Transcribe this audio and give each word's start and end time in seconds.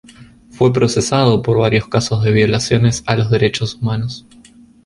Fue 0.49 0.73
procesado 0.73 1.43
por 1.43 1.59
varios 1.59 1.87
casos 1.87 2.23
de 2.23 2.31
violaciones 2.31 3.03
a 3.05 3.15
los 3.15 3.29
derechos 3.29 3.75
humanos. 3.75 4.25